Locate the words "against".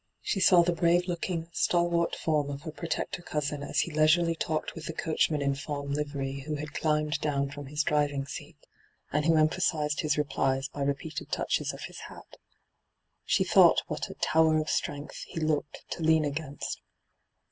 16.25-16.81